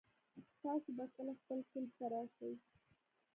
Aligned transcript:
تاسو 0.61 0.89
به 0.97 1.05
کله 1.15 1.33
خپل 1.41 1.59
کلي 1.71 1.89
ته 1.97 2.05
راشئ 2.11 2.53